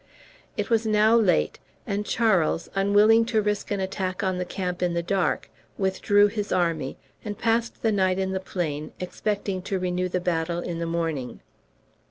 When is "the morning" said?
10.79-11.39